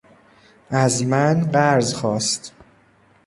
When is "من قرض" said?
1.05-1.93